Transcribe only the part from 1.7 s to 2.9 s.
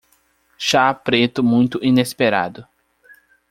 inesperado